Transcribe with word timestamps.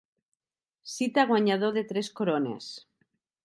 Cita 0.93 1.27
guanyador 1.33 1.77
de 1.77 1.85
tres 1.93 2.13
corones. 2.21 2.75